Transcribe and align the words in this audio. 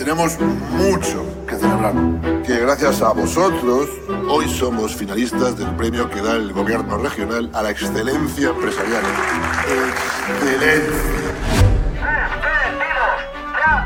tenemos 0.00 0.40
mucho 0.40 1.26
que 1.46 1.56
celebrar. 1.56 1.92
Que 2.42 2.58
gracias 2.58 3.02
a 3.02 3.12
vosotros, 3.12 3.86
hoy 4.30 4.48
somos 4.48 4.96
finalistas 4.96 5.58
del 5.58 5.76
premio 5.76 6.08
que 6.08 6.22
da 6.22 6.36
el 6.36 6.54
gobierno 6.54 6.96
regional 6.96 7.50
a 7.52 7.62
la 7.62 7.70
excelencia 7.70 8.48
empresarial. 8.48 9.02
¡Excelencia! 10.38 10.90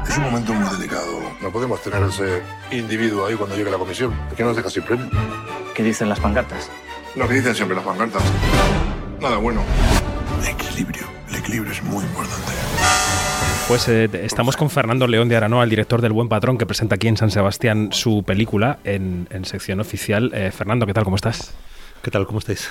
Es 0.08 0.16
un 0.16 0.22
momento 0.22 0.54
muy 0.54 0.76
delicado. 0.76 1.20
No 1.42 1.50
podemos 1.50 1.82
tener 1.82 2.00
ese 2.04 2.42
individuo 2.70 3.26
ahí 3.26 3.34
cuando 3.34 3.56
llegue 3.56 3.72
la 3.72 3.78
comisión. 3.78 4.12
¿Por 4.28 4.36
qué 4.36 4.44
nos 4.44 4.54
deja 4.54 4.70
sin 4.70 4.84
premio? 4.84 5.10
¿Qué 5.74 5.82
dicen 5.82 6.08
las 6.08 6.20
pancartas? 6.20 6.70
Lo 7.16 7.26
que 7.26 7.34
dicen 7.34 7.56
siempre 7.56 7.74
las 7.74 7.84
pancartas. 7.84 8.22
Nada 9.20 9.38
bueno. 9.38 9.64
Equilibrio. 10.48 11.08
El 11.34 11.40
equilibrio 11.40 11.72
es 11.72 11.82
muy 11.82 12.04
importante. 12.04 12.52
Pues 13.66 13.88
eh, 13.88 14.08
estamos 14.22 14.56
con 14.56 14.70
Fernando 14.70 15.08
León 15.08 15.28
de 15.28 15.34
Aranoa, 15.34 15.64
el 15.64 15.70
director 15.70 16.00
del 16.00 16.12
Buen 16.12 16.28
Patrón, 16.28 16.58
que 16.58 16.64
presenta 16.64 16.94
aquí 16.94 17.08
en 17.08 17.16
San 17.16 17.32
Sebastián 17.32 17.88
su 17.90 18.22
película 18.22 18.78
en, 18.84 19.26
en 19.30 19.44
sección 19.44 19.80
oficial. 19.80 20.30
Eh, 20.32 20.52
Fernando, 20.52 20.86
¿qué 20.86 20.94
tal? 20.94 21.02
¿Cómo 21.02 21.16
estás? 21.16 21.52
¿Qué 22.02 22.12
tal? 22.12 22.26
¿Cómo 22.26 22.38
estáis? 22.38 22.70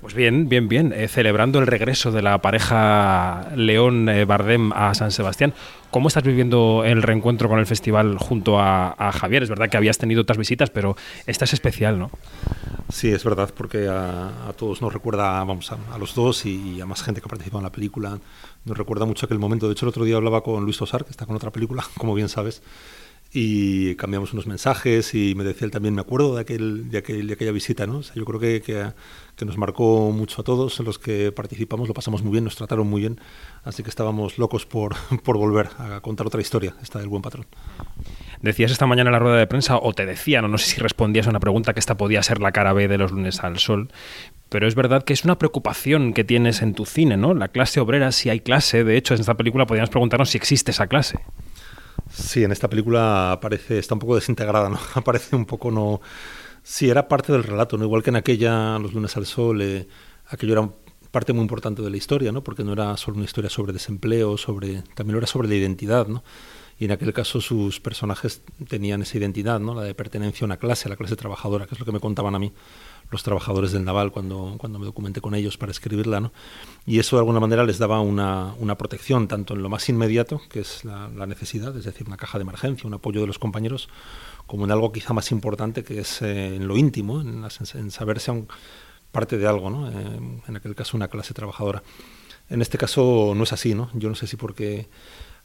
Pues 0.00 0.14
bien, 0.14 0.48
bien, 0.48 0.68
bien. 0.68 0.94
Eh, 0.96 1.06
celebrando 1.08 1.58
el 1.58 1.66
regreso 1.66 2.10
de 2.10 2.22
la 2.22 2.38
pareja 2.38 3.48
León-Bardem 3.54 4.72
a 4.72 4.94
San 4.94 5.10
Sebastián. 5.10 5.52
¿Cómo 5.90 6.08
estás 6.08 6.22
viviendo 6.22 6.84
el 6.86 7.02
reencuentro 7.02 7.50
con 7.50 7.58
el 7.58 7.66
festival 7.66 8.16
junto 8.16 8.58
a, 8.58 8.94
a, 8.96 9.12
Javier? 9.12 9.42
Es 9.42 9.50
verdad 9.50 9.68
que 9.68 9.76
habías 9.76 9.98
tenido 9.98 10.22
otras 10.22 10.38
visitas, 10.38 10.70
pero 10.70 10.96
esta 11.26 11.44
es 11.44 11.52
especial, 11.52 11.98
¿no? 11.98 12.10
Sí, 12.90 13.08
es 13.08 13.22
verdad, 13.22 13.52
porque 13.54 13.86
a, 13.86 14.48
a 14.48 14.52
todos 14.54 14.80
nos 14.80 14.92
recuerda, 14.92 15.44
vamos, 15.44 15.70
a, 15.72 15.78
a, 15.92 15.98
los 15.98 16.14
dos 16.14 16.46
y 16.46 16.80
a 16.80 16.86
más 16.86 17.02
gente 17.02 17.20
que 17.20 17.26
ha 17.26 17.28
participado 17.28 17.58
en 17.58 17.64
la 17.64 17.72
película. 17.72 18.18
Nos 18.64 18.78
recuerda 18.78 19.04
mucho 19.04 19.26
aquel 19.26 19.38
momento. 19.38 19.66
De 19.66 19.72
hecho, 19.72 19.84
el 19.84 19.90
otro 19.90 20.04
día 20.04 20.16
hablaba 20.16 20.42
con 20.42 20.64
Luis 20.64 20.78
Tosar, 20.78 21.04
que 21.04 21.10
está 21.10 21.26
con 21.26 21.36
otra 21.36 21.52
película, 21.52 21.84
como 21.98 22.14
bien 22.14 22.30
sabes, 22.30 22.62
y 23.30 23.94
cambiamos 23.96 24.32
unos 24.32 24.46
mensajes 24.46 25.14
y 25.14 25.34
me 25.34 25.44
decía 25.44 25.66
él 25.66 25.70
también, 25.70 25.94
me 25.94 26.00
acuerdo 26.00 26.34
de, 26.34 26.40
aquel, 26.40 26.90
de, 26.90 26.98
aquel, 26.98 27.26
de 27.26 27.34
aquella 27.34 27.52
visita, 27.52 27.86
¿no? 27.86 27.98
O 27.98 28.02
sea, 28.02 28.14
yo 28.14 28.24
creo 28.24 28.40
que, 28.40 28.62
que, 28.62 28.90
que, 29.36 29.44
nos 29.44 29.58
marcó 29.58 30.10
mucho 30.10 30.40
a 30.40 30.44
todos, 30.44 30.80
los 30.80 30.98
que 30.98 31.30
participamos, 31.30 31.88
lo 31.88 31.94
pasamos 31.94 32.22
muy 32.22 32.32
bien, 32.32 32.44
nos 32.44 32.56
trataron 32.56 32.88
muy 32.88 33.02
bien, 33.02 33.20
así 33.64 33.82
que 33.82 33.90
estábamos 33.90 34.38
locos 34.38 34.64
por, 34.64 34.94
por 35.24 35.36
volver 35.36 35.68
a 35.76 36.00
contar 36.00 36.26
otra 36.26 36.40
historia, 36.40 36.74
esta 36.82 37.00
del 37.00 37.08
buen 37.08 37.20
patrón. 37.20 37.46
Decías 38.42 38.70
esta 38.70 38.86
mañana 38.86 39.10
en 39.10 39.12
la 39.12 39.18
rueda 39.18 39.36
de 39.36 39.46
prensa, 39.46 39.78
o 39.78 39.92
te 39.92 40.06
decían, 40.06 40.44
o 40.44 40.48
no 40.48 40.58
sé 40.58 40.66
si 40.66 40.80
respondías 40.80 41.26
a 41.26 41.30
una 41.30 41.40
pregunta, 41.40 41.74
que 41.74 41.80
esta 41.80 41.96
podía 41.96 42.22
ser 42.22 42.40
la 42.40 42.52
cara 42.52 42.72
B 42.72 42.86
de 42.86 42.98
los 42.98 43.10
lunes 43.10 43.42
al 43.42 43.58
sol, 43.58 43.88
pero 44.48 44.68
es 44.68 44.74
verdad 44.74 45.02
que 45.02 45.12
es 45.12 45.24
una 45.24 45.38
preocupación 45.38 46.12
que 46.12 46.24
tienes 46.24 46.62
en 46.62 46.74
tu 46.74 46.86
cine, 46.86 47.16
¿no? 47.16 47.34
La 47.34 47.48
clase 47.48 47.80
obrera, 47.80 48.12
si 48.12 48.30
hay 48.30 48.40
clase, 48.40 48.84
de 48.84 48.96
hecho 48.96 49.14
en 49.14 49.20
esta 49.20 49.34
película 49.34 49.66
podríamos 49.66 49.90
preguntarnos 49.90 50.30
si 50.30 50.38
existe 50.38 50.70
esa 50.70 50.86
clase. 50.86 51.18
Sí, 52.10 52.44
en 52.44 52.52
esta 52.52 52.68
película 52.68 53.32
aparece, 53.32 53.78
está 53.78 53.94
un 53.94 54.00
poco 54.00 54.14
desintegrada, 54.14 54.68
¿no? 54.70 54.78
Aparece 54.94 55.36
un 55.36 55.44
poco, 55.44 55.70
no... 55.70 56.00
Sí, 56.62 56.90
era 56.90 57.08
parte 57.08 57.32
del 57.32 57.44
relato, 57.44 57.78
¿no? 57.78 57.84
Igual 57.84 58.02
que 58.02 58.10
en 58.10 58.16
aquella, 58.16 58.78
Los 58.78 58.92
lunes 58.92 59.16
al 59.16 59.26
sol, 59.26 59.62
eh, 59.62 59.88
aquello 60.26 60.52
era 60.52 60.70
parte 61.10 61.32
muy 61.32 61.42
importante 61.42 61.82
de 61.82 61.90
la 61.90 61.96
historia, 61.96 62.30
¿no? 62.30 62.44
Porque 62.44 62.62
no 62.62 62.72
era 62.72 62.96
solo 62.96 63.16
una 63.16 63.24
historia 63.24 63.50
sobre 63.50 63.72
desempleo, 63.72 64.36
sobre... 64.36 64.82
También 64.94 65.16
era 65.16 65.26
sobre 65.26 65.48
la 65.48 65.54
identidad, 65.54 66.06
¿no? 66.06 66.22
Y 66.78 66.84
en 66.84 66.92
aquel 66.92 67.12
caso 67.12 67.40
sus 67.40 67.80
personajes 67.80 68.42
tenían 68.68 69.02
esa 69.02 69.18
identidad, 69.18 69.58
¿no? 69.58 69.74
La 69.74 69.82
de 69.82 69.94
pertenencia 69.94 70.44
a 70.44 70.46
una 70.46 70.58
clase, 70.58 70.86
a 70.86 70.90
la 70.90 70.96
clase 70.96 71.16
trabajadora, 71.16 71.66
que 71.66 71.74
es 71.74 71.80
lo 71.80 71.84
que 71.84 71.92
me 71.92 72.00
contaban 72.00 72.34
a 72.34 72.38
mí 72.38 72.52
los 73.10 73.22
trabajadores 73.22 73.72
del 73.72 73.84
naval 73.84 74.12
cuando, 74.12 74.56
cuando 74.58 74.78
me 74.78 74.84
documenté 74.84 75.20
con 75.20 75.34
ellos 75.34 75.56
para 75.56 75.72
escribirla, 75.72 76.20
¿no? 76.20 76.32
Y 76.86 76.98
eso 76.98 77.16
de 77.16 77.20
alguna 77.20 77.40
manera 77.40 77.64
les 77.64 77.78
daba 77.78 78.00
una, 78.00 78.54
una 78.58 78.76
protección, 78.76 79.28
tanto 79.28 79.54
en 79.54 79.62
lo 79.62 79.68
más 79.68 79.88
inmediato, 79.88 80.42
que 80.50 80.60
es 80.60 80.84
la, 80.84 81.08
la, 81.08 81.26
necesidad, 81.26 81.76
es 81.76 81.84
decir, 81.84 82.06
una 82.06 82.16
caja 82.16 82.38
de 82.38 82.42
emergencia, 82.42 82.86
un 82.86 82.94
apoyo 82.94 83.20
de 83.22 83.26
los 83.26 83.38
compañeros, 83.38 83.88
como 84.46 84.64
en 84.66 84.72
algo 84.72 84.92
quizá 84.92 85.14
más 85.14 85.32
importante, 85.32 85.84
que 85.84 86.00
es 86.00 86.22
eh, 86.22 86.56
en 86.56 86.68
lo 86.68 86.76
íntimo, 86.76 87.20
en, 87.20 87.44
en 87.74 87.90
saberse 87.90 88.30
un, 88.30 88.46
parte 89.10 89.38
de 89.38 89.46
algo, 89.46 89.70
¿no? 89.70 89.88
Eh, 89.88 90.40
en 90.46 90.56
aquel 90.56 90.74
caso 90.74 90.96
una 90.96 91.08
clase 91.08 91.34
trabajadora. 91.34 91.82
En 92.50 92.62
este 92.62 92.78
caso 92.78 93.32
no 93.34 93.42
es 93.44 93.52
así, 93.52 93.74
¿no? 93.74 93.90
Yo 93.94 94.08
no 94.08 94.14
sé 94.14 94.26
si 94.26 94.36
porque 94.36 94.88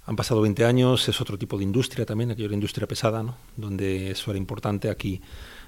han 0.06 0.16
pasado 0.16 0.42
20 0.42 0.66
años, 0.66 1.08
es 1.08 1.22
otro 1.22 1.38
tipo 1.38 1.58
de 1.58 1.64
industria 1.64 2.06
también, 2.06 2.32
aquello 2.32 2.48
era 2.48 2.56
industria 2.56 2.88
pesada, 2.88 3.24
¿no? 3.24 3.38
Donde 3.56 4.12
eso 4.12 4.32
era 4.32 4.38
importante, 4.38 4.90
aquí 4.90 5.22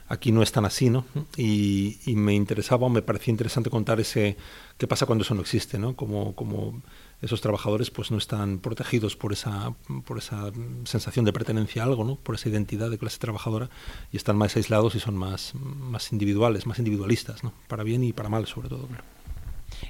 aquí 0.07 0.31
no 0.31 0.43
es 0.43 0.51
tan 0.51 0.65
así, 0.65 0.89
¿no? 0.89 1.05
Y, 1.37 1.97
me 2.07 2.33
interesaba, 2.33 2.87
me 2.89 3.01
parecía 3.01 3.31
interesante 3.31 3.69
contar 3.69 3.99
ese 3.99 4.37
qué 4.77 4.87
pasa 4.87 5.05
cuando 5.05 5.23
eso 5.23 5.33
no 5.35 5.41
existe, 5.41 5.79
¿no? 5.79 5.95
Como, 5.95 6.35
como 6.35 6.81
esos 7.21 7.41
trabajadores 7.41 7.91
pues 7.91 8.11
no 8.11 8.17
están 8.17 8.59
protegidos 8.59 9.15
por 9.15 9.33
esa, 9.33 9.73
por 10.05 10.17
esa 10.17 10.51
sensación 10.83 11.25
de 11.25 11.33
pertenencia 11.33 11.83
a 11.83 11.85
algo, 11.85 12.03
¿no? 12.03 12.15
Por 12.17 12.35
esa 12.35 12.49
identidad 12.49 12.89
de 12.89 12.97
clase 12.97 13.19
trabajadora 13.19 13.69
y 14.11 14.17
están 14.17 14.37
más 14.37 14.55
aislados 14.55 14.95
y 14.95 14.99
son 14.99 15.15
más, 15.15 15.53
más 15.55 16.11
individuales, 16.11 16.67
más 16.67 16.79
individualistas, 16.79 17.43
¿no? 17.43 17.53
Para 17.67 17.83
bien 17.83 18.03
y 18.03 18.13
para 18.13 18.29
mal, 18.29 18.45
sobre 18.47 18.69
todo. 18.69 18.87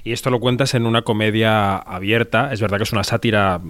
Y 0.04 0.12
esto 0.12 0.30
lo 0.30 0.40
cuentas 0.40 0.74
en 0.74 0.86
una 0.86 1.02
comedia 1.02 1.76
abierta. 1.76 2.52
Es 2.52 2.60
verdad 2.60 2.76
que 2.76 2.84
es 2.84 2.92
una 2.92 3.04
sátira 3.04 3.60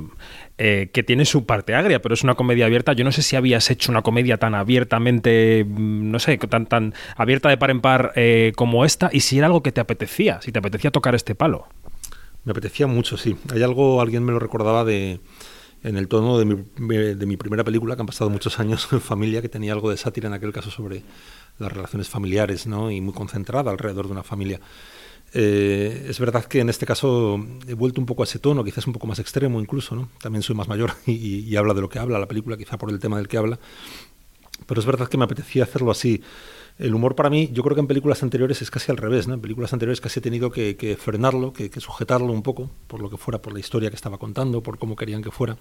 eh, 0.58 0.90
que 0.92 1.02
tiene 1.02 1.24
su 1.24 1.46
parte 1.46 1.74
agria, 1.74 2.02
pero 2.02 2.14
es 2.14 2.22
una 2.22 2.34
comedia 2.34 2.66
abierta. 2.66 2.92
Yo 2.92 3.04
no 3.04 3.12
sé 3.12 3.22
si 3.22 3.36
habías 3.36 3.70
hecho 3.70 3.90
una 3.90 4.02
comedia 4.02 4.36
tan 4.36 4.54
abiertamente, 4.54 5.64
no 5.68 6.18
sé, 6.18 6.38
tan, 6.38 6.66
tan 6.66 6.94
abierta 7.16 7.48
de 7.48 7.56
par 7.56 7.70
en 7.70 7.80
par 7.80 8.12
eh, 8.16 8.52
como 8.56 8.84
esta, 8.84 9.10
y 9.12 9.20
si 9.20 9.38
era 9.38 9.46
algo 9.46 9.62
que 9.62 9.72
te 9.72 9.80
apetecía, 9.80 10.40
si 10.42 10.52
te 10.52 10.58
apetecía 10.58 10.90
tocar 10.90 11.14
este 11.14 11.34
palo. 11.34 11.66
Me 12.44 12.52
apetecía 12.52 12.86
mucho, 12.86 13.16
sí. 13.16 13.36
Hay 13.52 13.62
algo, 13.62 14.00
alguien 14.00 14.24
me 14.24 14.32
lo 14.32 14.38
recordaba 14.38 14.84
de 14.84 15.20
en 15.82 15.96
el 15.96 16.08
tono 16.08 16.38
de 16.38 16.44
mi, 16.44 16.56
de 17.14 17.26
mi 17.26 17.36
primera 17.36 17.62
película, 17.62 17.94
que 17.94 18.02
han 18.02 18.06
pasado 18.06 18.28
muchos 18.28 18.58
años 18.58 18.88
en 18.92 19.00
familia, 19.00 19.40
que 19.40 19.48
tenía 19.48 19.72
algo 19.72 19.90
de 19.90 19.96
sátira 19.96 20.26
en 20.26 20.34
aquel 20.34 20.52
caso 20.52 20.70
sobre 20.70 21.02
las 21.58 21.72
relaciones 21.72 22.08
familiares, 22.08 22.66
¿no? 22.66 22.90
Y 22.90 23.00
muy 23.00 23.14
concentrada 23.14 23.70
alrededor 23.70 24.06
de 24.06 24.12
una 24.12 24.22
familia. 24.22 24.60
Eh, 25.32 26.06
es 26.08 26.18
verdad 26.20 26.44
que 26.44 26.60
en 26.60 26.68
este 26.68 26.86
caso 26.86 27.38
he 27.66 27.74
vuelto 27.74 28.00
un 28.00 28.06
poco 28.06 28.22
a 28.22 28.24
ese 28.24 28.38
tono, 28.38 28.64
quizás 28.64 28.86
un 28.86 28.92
poco 28.92 29.06
más 29.06 29.18
extremo 29.18 29.60
incluso, 29.60 29.94
¿no? 29.94 30.08
También 30.20 30.42
soy 30.42 30.54
más 30.56 30.68
mayor 30.68 30.92
y, 31.06 31.54
habla 31.56 31.74
de 31.74 31.80
lo 31.80 31.88
que 31.88 31.98
habla 31.98 32.18
la 32.18 32.28
película, 32.28 32.56
quizá 32.56 32.78
por 32.78 32.90
el 32.90 32.98
tema 32.98 33.16
del 33.18 33.28
que 33.28 33.36
habla. 33.36 33.58
Pero 34.66 34.80
es 34.80 34.86
verdad 34.86 35.08
que 35.08 35.18
me 35.18 35.24
apetecía 35.24 35.64
hacerlo 35.64 35.90
así. 35.90 36.22
El 36.78 36.94
humor 36.94 37.14
para 37.14 37.30
mí, 37.30 37.50
yo 37.52 37.62
creo 37.62 37.74
que 37.74 37.80
en 37.80 37.86
películas 37.86 38.22
anteriores 38.22 38.60
es 38.62 38.70
casi 38.70 38.90
al 38.90 38.98
revés, 38.98 39.26
¿no? 39.28 39.34
En 39.34 39.40
películas 39.40 39.72
anteriores 39.72 40.00
casi 40.00 40.20
he 40.20 40.22
tenido 40.22 40.50
que, 40.50 40.76
que 40.76 40.96
frenarlo, 40.96 41.52
que, 41.52 41.70
que 41.70 41.80
sujetarlo 41.80 42.32
un 42.32 42.42
poco, 42.42 42.70
por 42.86 43.00
lo 43.00 43.10
que 43.10 43.16
fuera, 43.16 43.40
por 43.40 43.52
la 43.52 43.60
historia 43.60 43.90
que 43.90 43.96
estaba 43.96 44.18
contando, 44.18 44.62
por 44.62 44.78
cómo 44.78 44.96
querían 44.96 45.22
que 45.22 45.30
fuera. 45.30 45.56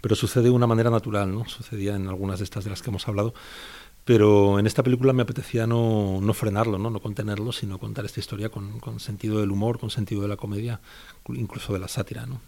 Pero 0.00 0.14
sucede 0.14 0.44
de 0.44 0.50
una 0.50 0.66
manera 0.66 0.90
natural, 0.90 1.34
¿no? 1.34 1.46
Sucedía 1.46 1.96
en 1.96 2.08
algunas 2.08 2.38
de 2.38 2.44
estas 2.44 2.64
de 2.64 2.70
las 2.70 2.82
que 2.82 2.90
hemos 2.90 3.08
hablado 3.08 3.34
pero 4.06 4.60
en 4.60 4.66
esta 4.68 4.84
película 4.84 5.12
me 5.12 5.22
apetecía 5.22 5.66
no, 5.66 6.20
no 6.22 6.32
frenarlo, 6.32 6.78
¿no? 6.78 6.90
no 6.90 7.00
contenerlo, 7.00 7.50
sino 7.50 7.78
contar 7.78 8.04
esta 8.04 8.20
historia 8.20 8.50
con, 8.50 9.00
sentido 9.00 9.40
del 9.40 9.50
humor, 9.50 9.80
con 9.80 9.90
sentido 9.90 10.22
de 10.22 10.28
la 10.28 10.36
comedia, 10.36 10.80
incluso 11.34 11.72
de 11.72 11.80
la 11.80 11.88
sátira. 11.88 12.24
¿no? 12.24 12.40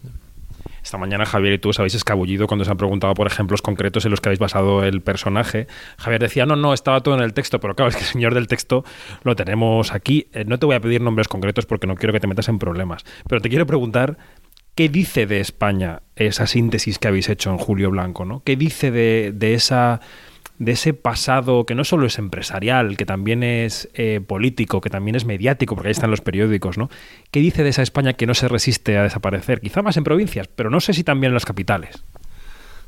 Esta 0.81 0.97
mañana 0.97 1.25
Javier 1.25 1.55
y 1.55 1.59
tú 1.59 1.69
os 1.69 1.79
habéis 1.79 1.95
escabullido 1.95 2.47
cuando 2.47 2.63
se 2.63 2.71
han 2.71 2.77
preguntado 2.77 3.13
por 3.13 3.27
ejemplos 3.27 3.61
concretos 3.61 4.05
en 4.05 4.11
los 4.11 4.21
que 4.21 4.29
habéis 4.29 4.39
basado 4.39 4.85
el 4.85 5.01
personaje. 5.01 5.67
Javier 5.97 6.21
decía, 6.21 6.45
no, 6.45 6.55
no, 6.55 6.73
estaba 6.73 7.01
todo 7.01 7.15
en 7.15 7.21
el 7.21 7.33
texto, 7.33 7.59
pero 7.59 7.75
claro, 7.75 7.89
es 7.89 7.97
que 7.97 8.03
el 8.03 8.07
señor 8.07 8.33
del 8.35 8.47
texto 8.47 8.85
lo 9.23 9.35
tenemos 9.35 9.93
aquí. 9.93 10.27
Eh, 10.31 10.45
no 10.45 10.59
te 10.59 10.65
voy 10.65 10.75
a 10.75 10.79
pedir 10.79 11.01
nombres 11.01 11.27
concretos 11.27 11.65
porque 11.65 11.87
no 11.87 11.95
quiero 11.95 12.13
que 12.13 12.21
te 12.21 12.27
metas 12.27 12.47
en 12.47 12.57
problemas, 12.57 13.03
pero 13.27 13.41
te 13.41 13.49
quiero 13.49 13.67
preguntar 13.67 14.17
¿qué 14.75 14.87
dice 14.87 15.25
de 15.25 15.41
España 15.41 16.03
esa 16.15 16.47
síntesis 16.47 16.99
que 16.99 17.09
habéis 17.09 17.27
hecho 17.27 17.49
en 17.49 17.57
Julio 17.57 17.91
Blanco? 17.91 18.23
¿no? 18.23 18.43
¿Qué 18.45 18.55
dice 18.55 18.91
de, 18.91 19.33
de 19.35 19.55
esa 19.55 19.99
de 20.59 20.73
ese 20.73 20.93
pasado 20.93 21.65
que 21.65 21.73
no 21.73 21.85
solo 21.85 22.05
es 22.05 22.19
empresarial, 22.19 22.97
que 22.97 23.05
también 23.05 23.43
es 23.43 23.89
eh, 23.93 24.21
político, 24.25 24.81
que 24.81 24.89
también 24.89 25.15
es 25.15 25.25
mediático, 25.25 25.73
porque 25.73 25.87
ahí 25.87 25.93
están 25.93 26.11
los 26.11 26.21
periódicos, 26.21 26.77
¿no? 26.77 26.89
¿Qué 27.31 27.39
dice 27.39 27.63
de 27.63 27.69
esa 27.69 27.81
España 27.81 28.13
que 28.13 28.27
no 28.27 28.33
se 28.33 28.49
resiste 28.49 28.97
a 28.97 29.03
desaparecer? 29.03 29.61
Quizá 29.61 29.81
más 29.81 29.95
en 29.97 30.03
provincias, 30.03 30.47
pero 30.47 30.69
no 30.69 30.81
sé 30.81 30.93
si 30.93 31.03
también 31.03 31.31
en 31.31 31.35
las 31.35 31.45
capitales. 31.45 32.03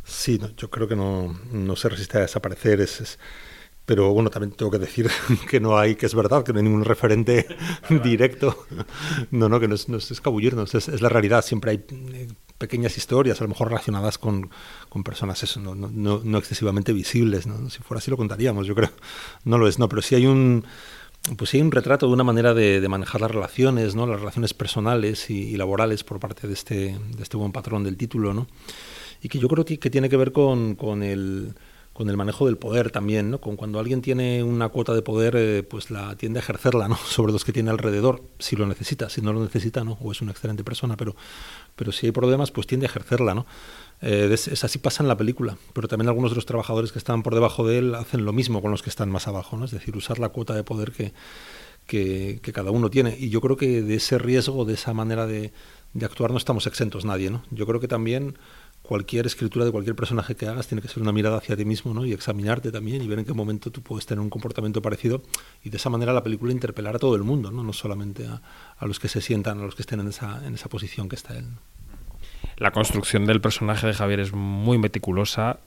Sí, 0.04 0.40
yo 0.57 0.69
creo 0.69 0.88
que 0.88 0.98
no, 0.98 1.40
no, 1.51 1.75
se 1.78 1.88
resiste 1.88 2.18
a 2.18 2.22
desaparecer. 2.22 2.81
Es, 2.81 3.00
es, 3.00 3.19
pero 3.86 4.12
bueno, 4.12 4.30
también 4.30 4.51
tengo 4.51 4.69
que 4.69 4.80
decir 4.80 5.10
que 5.50 5.62
no 5.62 5.78
hay, 5.78 5.95
que 5.95 6.07
es 6.07 6.13
verdad, 6.13 6.44
que 6.44 6.51
no 6.51 6.60
hay 6.60 6.66
ningún 6.66 6.84
referente 6.84 7.48
directo. 8.04 8.66
No, 9.31 9.48
no, 9.48 9.62
que 9.62 9.69
no 9.69 9.75
es, 9.75 9.88
no 9.88 9.98
es 9.98 10.12
escabullirnos, 10.12 10.75
es, 10.75 10.90
es 10.90 11.01
la 11.01 11.07
realidad. 11.07 11.42
Siempre 11.42 11.72
hay 11.72 11.86
eh, 12.13 12.28
pequeñas 12.62 12.96
historias, 12.98 13.42
a 13.42 13.44
lo 13.44 13.50
mejor 13.50 13.68
relacionadas 13.68 14.18
con, 14.18 14.50
con 14.88 15.04
personas 15.04 15.44
eso, 15.44 15.60
no, 15.60 15.75
no, 15.75 16.22
no, 16.24 16.38
excesivamente 16.38 16.94
visibles. 16.94 17.48
¿no? 17.48 17.69
Si 17.69 17.80
fuera 17.84 17.98
así 18.00 18.10
lo 18.10 18.18
contaríamos, 18.18 18.68
yo 18.68 18.75
creo. 18.75 18.92
No 19.44 19.58
lo 19.58 19.68
es, 19.68 19.80
no, 19.80 19.90
pero 19.90 20.02
sí 20.02 20.16
hay 20.16 20.28
un, 20.28 20.63
pues 21.38 21.50
sí 21.50 21.58
hay 21.58 21.63
un 21.63 21.72
retrato 21.72 22.08
de 22.08 22.13
una 22.13 22.24
manera 22.24 22.54
de, 22.54 22.88
manejar 22.88 23.19
las 23.19 23.31
relaciones, 23.31 23.96
¿no? 23.96 24.08
las 24.08 24.19
relaciones 24.19 24.54
personales 24.54 25.30
y, 25.30 25.50
y, 25.50 25.58
laborales 25.58 26.04
por 26.04 26.19
parte 26.19 26.48
de 26.48 26.54
este, 26.54 26.75
de 27.16 27.24
este 27.24 27.36
buen 27.36 27.52
patrón 27.52 27.84
del 27.84 27.98
título, 27.98 28.34
¿no? 28.34 28.48
y 29.22 29.30
que 29.30 29.40
yo 29.40 29.48
creo 29.48 29.64
que, 29.64 29.78
que 29.80 29.90
tiene 29.90 30.10
que 30.10 30.18
ver 30.18 30.31
con, 30.31 30.75
con 30.75 31.04
el 31.04 31.54
con 32.01 32.09
el 32.09 32.18
manejo 32.18 32.48
del 32.48 32.57
poder 32.57 32.89
también, 32.89 33.30
¿no? 33.30 33.39
Con 33.39 33.56
cuando 33.56 33.77
alguien 33.77 34.01
tiene 34.01 34.42
una 34.42 34.69
cuota 34.69 34.95
de 34.95 35.03
poder, 35.03 35.36
eh, 35.38 35.62
pues 35.62 35.92
la 35.92 36.15
tiende 36.15 36.39
a 36.39 36.42
ejercerla, 36.42 36.88
¿no? 36.88 36.95
Sobre 37.07 37.31
los 37.31 37.45
que 37.45 37.53
tiene 37.53 37.69
alrededor, 37.69 38.24
si 38.39 38.56
lo 38.56 38.65
necesita, 38.65 39.07
si 39.07 39.21
no 39.21 39.31
lo 39.33 39.39
necesita, 39.39 39.83
¿no? 39.83 40.00
O 40.01 40.12
es 40.12 40.19
una 40.19 40.31
excelente 40.31 40.63
persona, 40.63 40.98
pero, 40.98 41.15
pero 41.75 41.92
si 41.92 42.07
hay 42.07 42.12
problemas, 42.12 42.50
pues 42.50 42.65
tiende 42.65 42.88
a 42.88 42.89
ejercerla, 42.89 43.36
¿no? 43.36 43.45
Eh, 44.01 44.31
es, 44.33 44.63
así 44.63 44.80
pasa 44.80 45.03
en 45.03 45.09
la 45.09 45.15
película, 45.15 45.59
pero 45.74 45.88
también 45.88 46.09
algunos 46.09 46.31
de 46.31 46.36
los 46.38 46.48
trabajadores 46.48 46.92
que 46.92 46.98
están 46.98 47.21
por 47.21 47.36
debajo 47.36 47.68
de 47.68 47.77
él 47.77 47.94
hacen 47.94 48.25
lo 48.25 48.33
mismo 48.33 48.63
con 48.63 48.71
los 48.71 48.81
que 48.81 48.89
están 48.89 49.12
más 49.12 49.27
abajo, 49.27 49.56
¿no? 49.56 49.65
es 49.65 49.71
decir, 49.71 49.95
usar 49.95 50.18
la 50.18 50.30
cuota 50.30 50.56
de 50.56 50.63
poder 50.63 50.94
que, 50.94 51.13
que, 51.86 52.51
cada 52.51 52.71
uno 52.71 52.89
tiene. 52.89 53.15
Y 53.15 53.30
yo 53.30 53.42
creo 53.42 53.57
que 53.57 53.83
de 53.83 53.94
ese 53.94 54.18
riesgo, 54.18 54.65
de 54.65 54.74
esa 54.74 54.95
manera 54.95 55.27
de, 55.27 55.54
de 55.94 56.06
actuar, 56.07 56.31
no 56.31 56.38
estamos 56.38 56.65
exentos 56.65 57.06
nadie. 57.06 57.30
¿no? 57.30 57.44
Yo 57.51 57.68
creo 57.68 57.80
que 57.80 57.88
también 57.88 58.39
cualquier 58.81 59.25
escritura 59.25 59.66
de 59.66 59.72
cualquier 59.72 59.95
personaje 59.95 60.36
que 60.36 60.48
hagas 60.48 60.68
tiene 60.68 60.81
que 60.81 60.88
ser 60.88 61.01
una 61.01 61.12
mirada 61.12 61.38
hacia 61.38 61.56
ti 61.56 61.66
mismo 61.66 61.94
¿no? 61.94 62.06
y 62.06 62.13
examinarte 62.13 62.72
también 62.72 63.01
y 63.01 63.07
ver 63.07 63.19
en 63.19 63.25
qué 63.25 63.33
momento 63.33 63.72
tú 63.72 63.81
puedes 63.81 64.06
tener 64.06 64.22
un 64.22 64.30
comportamiento 64.30 64.81
parecido 64.81 65.22
y 65.63 65.69
de 65.69 65.78
esa 65.78 65.89
manera 65.89 66.13
la 66.13 66.24
película 66.24 66.51
interpelar 66.51 66.95
a 66.95 67.00
todo 67.00 67.16
el 67.16 67.24
mundo, 67.24 67.51
no, 67.51 67.63
no 67.63 67.74
solamente 67.74 68.28
a, 68.28 68.42
a 68.78 68.86
los 68.86 69.00
que 69.00 69.07
se 69.07 69.22
sientan, 69.22 69.60
a 69.60 69.63
los 69.63 69.75
que 69.75 69.83
estén 69.83 70.00
en 70.00 70.07
esa, 70.07 70.45
en 70.45 70.56
esa 70.56 70.69
posición 70.69 71.07
que 71.10 71.16
está 71.16 71.38
él. 71.38 71.45
La 72.57 72.72
construcción 72.72 73.25
del 73.25 73.42
personaje 73.42 73.88
de 73.88 73.94
Javier 73.94 74.19
es 74.19 74.33
muy 74.33 74.78
meticulosa. 74.78 75.60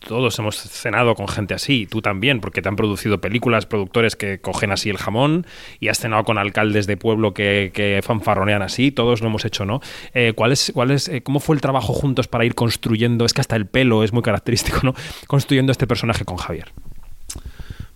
Todos 0.00 0.38
hemos 0.38 0.56
cenado 0.56 1.14
con 1.14 1.28
gente 1.28 1.54
así, 1.54 1.86
tú 1.86 2.02
también, 2.02 2.40
porque 2.40 2.62
te 2.62 2.68
han 2.68 2.76
producido 2.76 3.20
películas, 3.20 3.66
productores 3.66 4.16
que 4.16 4.40
cogen 4.40 4.72
así 4.72 4.90
el 4.90 4.96
jamón, 4.96 5.46
y 5.78 5.88
has 5.88 5.98
cenado 5.98 6.24
con 6.24 6.38
alcaldes 6.38 6.86
de 6.86 6.96
pueblo 6.96 7.34
que, 7.34 8.00
fanfarronean 8.02 8.62
así, 8.62 8.90
todos 8.90 9.20
lo 9.20 9.28
hemos 9.28 9.44
hecho, 9.44 9.64
¿no? 9.64 9.80
Eh, 10.14 10.32
¿cuál 10.34 10.52
es, 10.52 10.72
cuál 10.74 10.90
es, 10.90 11.08
eh, 11.08 11.22
¿Cómo 11.22 11.38
fue 11.38 11.54
el 11.54 11.60
trabajo 11.60 11.92
juntos 11.92 12.28
para 12.28 12.44
ir 12.44 12.54
construyendo, 12.54 13.24
es 13.24 13.34
que 13.34 13.42
hasta 13.42 13.56
el 13.56 13.66
pelo 13.66 14.02
es 14.02 14.12
muy 14.12 14.22
característico, 14.22 14.80
¿no? 14.82 14.94
Construyendo 15.26 15.70
este 15.70 15.86
personaje 15.86 16.24
con 16.24 16.36
Javier. 16.36 16.72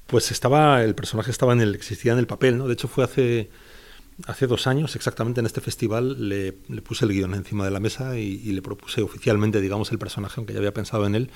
Pues 0.07 0.31
estaba, 0.31 0.85
el 0.85 0.95
personaje 0.95 1.31
estaba 1.31 1.55
en 1.55 1.61
el, 1.61 1.75
existía 1.75 2.12
en 2.12 2.19
el 2.19 2.27
papel, 2.27 2.59
¿no? 2.59 2.69
De 2.69 2.75
hecho 2.75 2.89
fue 2.89 3.05
hace 3.05 3.50
hace 4.27 4.47
dos 4.47 4.67
años, 4.67 4.95
exactamente 4.97 5.41
en 5.41 5.47
este 5.47 5.61
festival, 5.61 6.29
le, 6.29 6.53
puse 6.83 7.05
el 7.05 7.12
guion 7.12 7.35
encima 7.35 7.65
de 7.65 7.71
la 7.71 7.81
mesa 7.81 8.19
y, 8.19 8.53
le 8.53 8.62
propuse 8.62 9.03
oficialmente, 9.03 9.61
digamos, 9.61 9.91
el 9.93 9.99
personaje, 9.99 10.35
aunque 10.37 10.53
ya 10.53 10.59
había 10.61 10.75
pensado 10.75 11.07
en 11.07 11.15
él. 11.15 11.31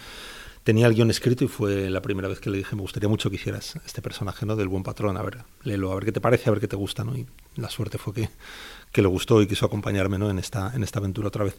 Tenía 0.69 0.87
el 0.87 0.93
guion 0.93 1.09
escrito 1.09 1.45
y 1.47 1.49
fue 1.49 1.89
la 1.89 2.03
primera 2.03 2.29
vez 2.29 2.41
que 2.41 2.51
le 2.51 2.59
dije, 2.59 2.77
me 2.77 2.83
gustaría 2.83 3.09
mucho 3.09 3.31
que 3.31 3.37
hicieras 3.37 3.81
este 3.87 4.03
personaje, 4.03 4.45
¿no? 4.45 4.55
Del 4.55 4.69
buen 4.69 4.83
patrón, 4.83 5.17
a 5.17 5.23
ver, 5.23 5.39
léelo, 5.63 5.91
a 5.91 5.95
ver 5.95 6.05
qué 6.05 6.13
te 6.13 6.21
parece, 6.21 6.51
a 6.51 6.53
ver 6.53 6.61
qué 6.61 6.69
te 6.69 6.77
gusta, 6.77 7.05
¿no? 7.05 7.17
Y 7.17 7.27
la 7.57 7.71
suerte 7.71 7.97
fue 7.97 8.13
que, 8.13 8.29
que 8.93 9.01
le 9.01 9.09
gustó 9.09 9.41
y 9.41 9.47
quiso 9.47 9.65
acompañarme, 9.65 10.19
¿no? 10.19 10.29
En 10.29 10.39
esta, 10.39 10.71
en 10.75 10.83
esta 10.83 10.99
aventura 10.99 11.29
otra 11.29 11.45
vez. 11.45 11.57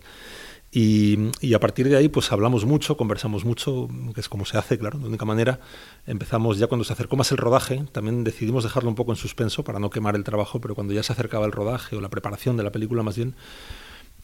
Y, 0.72 1.32
a 1.56 1.60
partir 1.60 1.90
de 1.90 1.98
ahí, 1.98 2.08
pues 2.08 2.32
hablamos 2.32 2.66
mucho, 2.66 2.98
conversamos 2.98 3.46
mucho, 3.46 3.90
que 4.14 4.22
es 4.22 4.30
como 4.30 4.46
se 4.46 4.60
hace, 4.60 4.78
claro, 4.78 5.00
de 5.00 5.08
única 5.08 5.26
manera. 5.26 5.60
Empezamos 6.06 6.60
ya 6.60 6.68
cuando 6.68 6.84
se 6.84 6.94
acercó 6.94 7.18
más 7.18 7.32
el 7.32 7.38
rodaje, 7.40 7.86
también 7.92 8.24
decidimos 8.24 8.64
dejarlo 8.64 8.90
un 8.90 8.96
poco 8.96 9.12
en 9.12 9.18
suspenso 9.18 9.64
para 9.64 9.80
no 9.80 9.90
quemar 9.90 10.16
el 10.18 10.24
trabajo, 10.24 10.62
pero 10.62 10.76
cuando 10.76 10.94
ya 10.94 11.02
se 11.02 11.14
acercaba 11.14 11.48
el 11.48 11.52
rodaje 11.52 11.96
o 11.96 12.02
la 12.02 12.10
preparación 12.10 12.58
de 12.58 12.64
la 12.64 12.72
película 12.72 13.02
más 13.02 13.16
bien, 13.16 13.34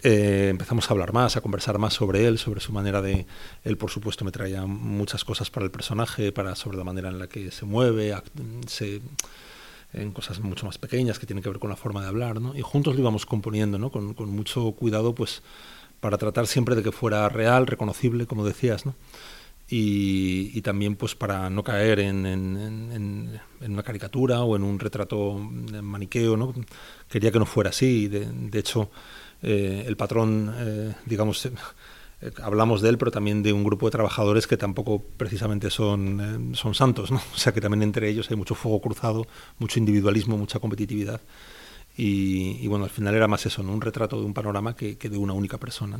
eh, 0.08 0.50
empezamos 0.50 0.88
a 0.88 0.94
hablar 0.94 1.14
más, 1.14 1.36
a 1.36 1.42
conversar 1.42 1.80
más 1.80 1.96
sobre 1.96 2.28
él, 2.28 2.38
sobre 2.38 2.62
su 2.62 2.72
manera 2.72 3.02
de... 3.02 3.26
Él, 3.64 3.76
por 3.76 3.90
supuesto, 3.90 4.24
me 4.24 4.32
traía 4.32 4.64
muchas 4.68 5.26
cosas 5.26 5.50
para 5.50 5.66
el 5.66 5.72
personaje, 5.72 6.32
para 6.32 6.54
sobre 6.54 6.78
la 6.78 6.84
manera 6.84 7.10
en 7.10 7.18
la 7.18 7.26
que 7.26 7.50
se 7.50 7.66
mueve, 7.66 8.16
se, 8.68 9.02
en 9.94 10.12
cosas 10.12 10.40
mucho 10.42 10.68
más 10.68 10.78
pequeñas 10.78 11.18
que 11.18 11.26
tienen 11.26 11.42
que 11.42 11.50
ver 11.50 11.58
con 11.58 11.72
la 11.72 11.76
forma 11.76 12.04
de 12.04 12.08
hablar, 12.08 12.40
¿no? 12.40 12.56
Y 12.56 12.62
juntos 12.62 12.94
lo 12.94 13.02
íbamos 13.02 13.26
componiendo, 13.26 13.80
¿no? 13.80 13.90
Con, 13.90 14.30
mucho 14.30 14.74
cuidado, 14.74 15.16
pues 15.16 15.42
para 16.02 16.20
tratar 16.20 16.46
siempre 16.46 16.76
de 16.76 16.84
que 16.84 16.92
fuera 16.92 17.28
real, 17.28 17.66
reconocible, 17.66 18.28
como 18.28 18.46
decías, 18.46 18.86
¿no? 18.86 18.94
Y, 19.68 20.62
también 20.62 20.96
pues 20.96 21.16
para 21.16 21.50
no 21.50 21.64
caer 21.64 22.00
en, 22.00 23.40
una 23.62 23.84
caricatura 23.84 24.44
o 24.44 24.56
en 24.56 24.62
un 24.62 24.78
retrato 24.78 25.34
maniqueo, 25.34 26.38
¿no? 26.38 26.54
Quería 27.10 27.32
que 27.32 27.40
no 27.40 27.48
fuera 27.48 27.72
así. 27.72 28.08
De 28.08 28.60
hecho, 28.60 28.92
eh, 29.42 29.84
el 29.86 29.98
patrón, 29.98 30.54
eh, 30.58 30.94
digamos, 31.06 31.46
eh, 31.46 31.52
hablamos 32.42 32.82
de 32.82 32.90
él, 32.90 32.98
pero 32.98 33.12
también 33.12 33.44
de 33.44 33.54
un 33.54 33.64
grupo 33.64 33.88
de 33.88 33.92
trabajadores 33.92 34.48
que 34.48 34.58
tampoco 34.58 35.04
precisamente 35.18 35.70
son, 35.70 36.54
son 36.56 36.74
santos, 36.74 37.12
¿no? 37.12 37.18
O 37.34 37.38
sea 37.38 37.54
que 37.54 37.62
también 37.62 37.84
entre 37.84 38.10
ellos 38.10 38.30
hay 38.30 38.38
mucho 38.38 38.56
fuego 38.56 38.82
cruzado, 38.82 39.28
mucho 39.60 39.80
individualismo, 39.80 40.38
mucha 40.38 40.60
competitividad. 40.60 41.22
Y, 41.98 42.68
bueno, 42.68 42.84
al 42.84 42.90
final 42.90 43.16
era 43.16 43.28
más 43.28 43.46
eso, 43.46 43.64
¿no? 43.64 43.72
un 43.72 43.80
retrato 43.80 44.20
de 44.20 44.26
un 44.26 44.34
panorama 44.34 44.76
que, 44.76 44.96
de 44.96 45.18
una 45.18 45.32
única 45.32 45.58
persona. 45.58 45.98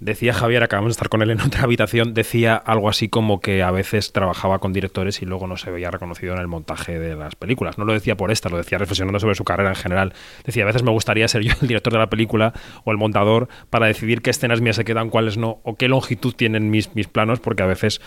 Decía 0.00 0.32
Javier, 0.32 0.62
acabamos 0.62 0.90
de 0.90 0.92
estar 0.92 1.08
con 1.08 1.22
él 1.22 1.30
en 1.30 1.40
otra 1.40 1.64
habitación, 1.64 2.14
decía 2.14 2.54
algo 2.54 2.88
así 2.88 3.08
como 3.08 3.40
que 3.40 3.64
a 3.64 3.72
veces 3.72 4.12
trabajaba 4.12 4.60
con 4.60 4.72
directores 4.72 5.22
y 5.22 5.26
luego 5.26 5.48
no 5.48 5.56
se 5.56 5.72
veía 5.72 5.90
reconocido 5.90 6.34
en 6.34 6.40
el 6.40 6.46
montaje 6.46 7.00
de 7.00 7.16
las 7.16 7.34
películas. 7.34 7.78
No 7.78 7.84
lo 7.84 7.92
decía 7.92 8.16
por 8.16 8.30
esta, 8.30 8.48
lo 8.48 8.58
decía 8.58 8.78
reflexionando 8.78 9.18
sobre 9.18 9.34
su 9.34 9.42
carrera 9.42 9.70
en 9.70 9.76
general. 9.76 10.14
Decía, 10.44 10.62
a 10.62 10.66
veces 10.66 10.84
me 10.84 10.92
gustaría 10.92 11.26
ser 11.26 11.42
yo 11.42 11.52
el 11.60 11.66
director 11.66 11.92
de 11.92 11.98
la 11.98 12.08
película 12.08 12.52
o 12.84 12.92
el 12.92 12.96
montador 12.96 13.48
para 13.70 13.86
decidir 13.86 14.22
qué 14.22 14.30
escenas 14.30 14.60
mías 14.60 14.76
se 14.76 14.84
quedan, 14.84 15.10
cuáles 15.10 15.36
no, 15.36 15.60
o 15.64 15.74
qué 15.74 15.88
longitud 15.88 16.32
tienen 16.32 16.70
mis, 16.70 16.94
mis 16.94 17.08
planos, 17.08 17.40
porque 17.40 17.64
a 17.64 17.66
veces 17.66 18.00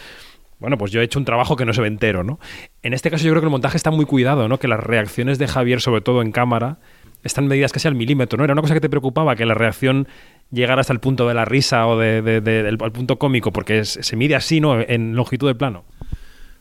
bueno, 0.60 0.78
pues 0.78 0.92
yo 0.92 1.02
he 1.02 1.04
hecho 1.04 1.18
un 1.18 1.26
trabajo 1.26 1.56
que 1.56 1.66
no 1.66 1.74
se 1.74 1.82
ve 1.82 1.88
entero, 1.88 2.24
¿no? 2.24 2.40
En 2.84 2.94
este 2.94 3.10
caso 3.10 3.26
yo 3.26 3.32
creo 3.32 3.42
que 3.42 3.48
el 3.48 3.52
montaje 3.52 3.78
está 3.78 3.90
muy 3.90 4.06
cuidado, 4.06 4.48
¿no? 4.48 4.60
Que 4.60 4.68
las 4.68 4.80
reacciones 4.80 5.40
de 5.40 5.48
Javier, 5.48 5.82
sobre 5.82 6.02
todo 6.02 6.22
en 6.22 6.32
cámara, 6.32 6.78
están 7.24 7.48
medidas 7.48 7.72
casi 7.72 7.88
al 7.88 7.96
milímetro, 7.96 8.38
¿no? 8.38 8.44
Era 8.44 8.54
una 8.54 8.62
cosa 8.62 8.76
que 8.76 8.80
te 8.80 8.90
preocupaba, 8.90 9.36
que 9.36 9.48
la 9.48 9.56
reacción 9.56 10.08
llegara 10.51 10.81
hasta 10.81 10.94
el 10.94 11.00
punto 11.00 11.27
de 11.27 11.33
la 11.33 11.45
risa 11.45 11.88
o 11.88 11.98
del 11.98 12.77
punto 12.77 13.18
cómico, 13.18 13.51
porque 13.51 13.86
se 13.86 14.15
mide 14.15 14.36
así, 14.36 14.59
¿no? 14.59 14.80
En 14.80 15.15
longitud 15.15 15.48
de 15.48 15.56
plano. 15.56 15.86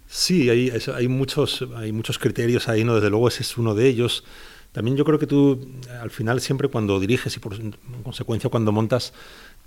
Sí, 0.06 0.50
hay, 0.50 0.72
hay, 0.94 1.08
muchos, 1.08 1.64
hay 1.76 1.92
muchos 1.92 2.18
criterios 2.18 2.68
ahí, 2.68 2.82
¿no? 2.82 2.96
Desde 2.96 3.10
luego 3.10 3.28
ese 3.28 3.42
es 3.42 3.56
uno 3.56 3.74
de 3.74 3.86
ellos. 3.86 4.24
También 4.72 4.96
yo 4.96 5.04
creo 5.04 5.18
que 5.18 5.26
tú, 5.26 5.68
al 6.00 6.10
final, 6.10 6.40
siempre 6.40 6.68
cuando 6.68 7.00
diriges 7.00 7.36
y 7.36 7.40
por 7.40 7.56
consecuencia 8.02 8.50
cuando 8.50 8.72
montas, 8.72 9.12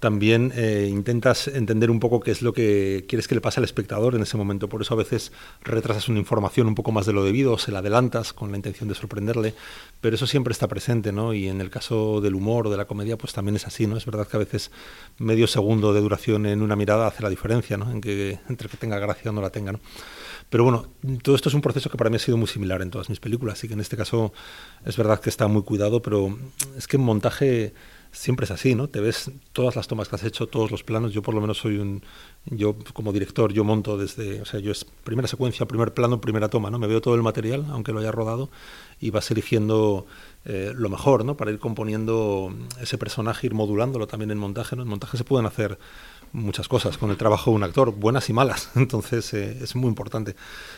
también 0.04 0.52
eh, 0.54 0.90
intentas 0.92 1.48
entender 1.48 1.90
un 1.90 2.02
poco 2.02 2.20
qué 2.20 2.32
es 2.32 2.42
lo 2.42 2.52
que 2.52 3.06
quieres 3.08 3.26
que 3.26 3.36
le 3.36 3.40
pase 3.40 3.62
al 3.62 3.64
espectador 3.64 4.16
en 4.16 4.22
ese 4.22 4.36
momento. 4.36 4.68
Por 4.68 4.82
eso 4.82 4.96
a 4.96 4.98
veces 4.98 5.32
retrasas 5.62 6.10
una 6.10 6.20
información 6.20 6.68
un 6.68 6.76
poco 6.76 6.92
más 6.92 7.06
de 7.06 7.14
lo 7.14 7.24
debido 7.24 7.54
o 7.54 7.58
se 7.58 7.72
la 7.72 7.80
adelantas 7.80 8.34
con 8.34 8.52
la 8.52 8.58
intención 8.58 8.90
de 8.90 8.96
sorprenderle, 8.96 9.56
pero 10.02 10.18
eso 10.18 10.28
siempre 10.28 10.52
está 10.52 10.68
presente, 10.68 11.14
¿no? 11.14 11.34
Y 11.34 11.48
en 11.48 11.62
el 11.62 11.70
caso 11.70 12.20
del 12.20 12.36
humor 12.36 12.68
o 12.68 12.70
de 12.70 12.76
la 12.76 12.84
comedia, 12.84 13.18
pues 13.18 13.32
también 13.32 13.56
es 13.56 13.66
así, 13.66 13.88
¿no? 13.88 13.96
Es 13.96 14.06
verdad 14.06 14.28
que 14.28 14.36
a 14.36 14.40
veces 14.40 14.72
medio 15.20 15.48
segundo 15.48 15.94
de 15.94 16.02
duración 16.02 16.48
en 16.48 16.62
una 16.62 16.76
mirada 16.76 17.08
hace 17.08 17.24
la 17.24 17.30
diferencia, 17.30 17.78
¿no? 17.78 17.90
En 17.90 18.02
que, 18.02 18.40
entre 18.50 18.68
que 18.68 18.76
tenga 18.76 19.00
gracia 19.00 19.32
o 19.32 19.34
no 19.34 19.40
la 19.40 19.52
tenga, 19.52 19.72
¿no? 19.72 19.80
Pero 20.50 20.66
bueno, 20.66 20.86
todo 21.22 21.34
esto 21.34 21.48
es 21.48 21.56
un 21.56 21.62
proceso 21.62 21.90
que 21.90 21.98
para 21.98 22.10
mí 22.10 22.18
ha 22.18 22.20
sido 22.20 22.36
muy 22.36 22.48
similar 22.48 22.82
en 22.82 22.92
todas 22.92 23.08
mis 23.08 23.22
películas, 23.22 23.58
así 23.58 23.70
que 23.70 23.76
en 23.76 23.80
este 23.80 23.96
caso 23.96 24.34
es 24.84 24.98
verdad 24.98 25.22
que 25.22 25.30
está 25.30 25.48
muy 25.48 25.64
cuidado, 25.64 26.02
pero 26.02 26.38
es 26.78 26.88
que 26.88 26.98
en 26.98 27.04
montaje 27.04 27.74
siempre 28.14 28.46
es 28.46 28.52
así, 28.52 28.76
¿no? 28.76 28.88
Te 28.88 29.02
ves 29.02 29.32
todas 29.52 29.76
las 29.76 29.88
tomas 29.88 30.08
que 30.08 30.16
has 30.16 30.24
hecho, 30.24 30.48
todos 30.48 30.72
los 30.72 30.84
planos. 30.84 31.12
Yo 31.12 31.22
por 31.24 31.34
lo 31.34 31.42
menos 31.42 31.58
soy 31.58 31.78
un, 31.78 32.04
yo 32.46 32.76
como 32.94 33.12
director, 33.12 33.52
yo 33.52 33.64
monto 33.64 33.98
desde, 33.98 34.40
o 34.42 34.46
sea, 34.46 34.60
yo 34.60 34.72
es 34.72 34.86
primera 34.86 35.28
secuencia, 35.28 35.66
primer 35.66 35.94
plano, 35.94 36.22
primera 36.22 36.48
toma, 36.48 36.70
¿no? 36.70 36.78
Me 36.78 36.88
veo 36.88 37.02
todo 37.02 37.16
el 37.16 37.24
material, 37.24 37.66
aunque 37.72 37.92
lo 37.92 38.00
haya 38.00 38.12
rodado, 38.12 38.50
y 39.02 39.10
vas 39.10 39.30
eligiendo 39.32 40.06
eh, 40.46 40.72
lo 40.76 40.90
mejor, 40.90 41.26
¿no? 41.26 41.36
Para 41.36 41.52
ir 41.52 41.60
componiendo 41.60 42.54
ese 42.80 43.00
personaje, 43.00 43.48
ir 43.48 43.56
modulándolo 43.56 44.06
también 44.06 44.30
en 44.30 44.38
montaje, 44.38 44.76
¿no? 44.76 44.84
En 44.84 44.90
montaje 44.90 45.18
se 45.18 45.24
pueden 45.24 45.48
hacer 45.48 45.80
muchas 46.34 46.68
cosas 46.68 46.98
con 46.98 47.10
el 47.10 47.18
trabajo 47.18 47.50
de 47.50 47.58
un 47.58 47.64
actor, 47.64 47.92
buenas 47.92 48.30
y 48.30 48.34
malas. 48.34 48.70
Entonces 48.76 49.34
eh, 49.34 49.58
es 49.60 49.76
muy 49.76 49.90
importante. 49.90 50.36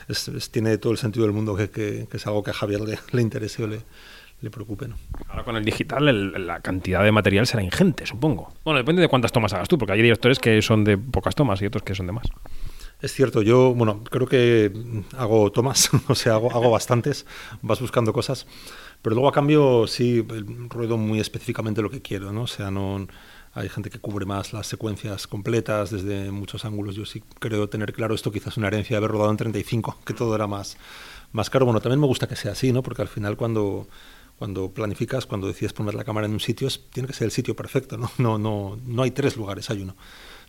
Es, 0.08 0.32
tiene 0.52 0.78
todo 0.78 0.94
el 0.94 0.98
sentido 0.98 1.26
del 1.26 1.34
mundo 1.34 1.56
que, 1.56 1.70
que, 1.70 2.08
es 2.12 2.28
algo 2.28 2.44
que 2.44 2.52
a 2.52 2.54
Javier 2.54 2.80
le, 2.80 2.98
le 3.12 3.22
interese 3.22 3.64
o 3.64 3.68
le, 3.68 3.82
le 4.42 4.50
preocupe. 4.50 4.88
Ahora 5.30 5.44
con 5.44 5.56
el 5.56 5.66
digital 5.66 6.46
la 6.46 6.60
cantidad 6.60 7.04
de 7.04 7.12
material 7.12 7.48
será 7.48 7.64
ingente, 7.64 8.06
supongo. 8.06 8.54
Bueno, 8.64 8.78
depende 8.78 9.02
de 9.02 9.08
cuántas 9.08 9.32
tomas 9.32 9.54
hagas 9.54 9.68
tú, 9.68 9.78
porque 9.78 9.94
hay 9.94 10.02
directores 10.02 10.40
que 10.40 10.62
son 10.62 10.84
de 10.84 10.98
pocas 10.98 11.36
tomas 11.36 11.62
y 11.62 11.66
otros 11.66 11.84
que 11.84 11.96
son 11.96 12.08
de 12.08 12.14
más. 12.14 12.28
Es 13.02 13.14
cierto, 13.14 13.42
yo, 13.42 13.74
bueno, 13.74 14.04
creo 14.04 14.28
que 14.28 14.72
hago 15.18 15.52
tomas, 15.52 15.90
o 16.08 16.16
sea, 16.16 16.34
hago, 16.34 16.52
hago 16.52 16.70
bastantes, 16.70 17.26
vas 17.62 17.82
buscando 17.82 18.14
cosas, 18.14 18.48
pero 19.02 19.16
luego 19.16 19.30
a 19.30 19.34
cambio 19.34 19.86
sí 19.88 20.26
ruedo 20.70 20.98
muy 20.98 21.20
específicamente 21.20 21.82
lo 21.82 21.90
que 21.90 22.02
quiero, 22.02 22.32
¿no? 22.32 22.44
O 22.44 22.48
sea, 22.48 22.72
no 22.72 23.08
hay 23.56 23.70
gente 23.70 23.90
que 23.90 24.00
cubre 24.00 24.26
más 24.26 24.52
las 24.52 24.68
secuencias 24.68 25.28
completas 25.28 25.90
desde 25.90 26.30
muchos 26.30 26.66
ángulos. 26.66 26.96
Yo 26.96 27.06
sí 27.06 27.24
creo 27.40 27.70
tener 27.70 27.94
claro 27.94 28.14
esto, 28.14 28.32
quizás 28.32 28.58
una 28.58 28.68
herencia 28.68 28.96
de 28.96 28.98
haber 28.98 29.12
rodado 29.12 29.32
en 29.32 29.38
35, 29.38 30.00
que 30.06 30.14
todo 30.14 30.36
era 30.36 30.46
más, 30.46 30.78
más 31.32 31.50
caro. 31.50 31.66
Bueno, 31.66 31.80
también 31.80 32.02
me 32.02 32.08
gusta 32.08 32.28
que 32.28 32.36
sea 32.36 32.52
así, 32.52 32.74
¿no? 32.74 32.84
Porque 32.84 33.02
al 33.02 33.08
final 33.08 33.38
cuando 33.38 33.88
cuando 34.38 34.72
planificas, 34.72 35.26
cuando 35.26 35.48
decides 35.48 35.74
poner 35.74 35.96
la 35.96 36.04
cámara 36.04 36.28
en 36.28 36.34
un 36.34 36.40
sitio, 36.40 36.68
tiene 36.92 37.08
que 37.08 37.14
ser 37.14 37.26
el 37.26 37.32
sitio 37.32 37.56
perfecto, 37.56 37.98
¿no? 37.98 38.12
No, 38.18 38.38
no, 38.38 38.78
no 38.86 39.04
hay 39.04 39.12
tres 39.12 39.38
lugares, 39.38 39.70
hay 39.70 39.82
uno. 39.82 39.96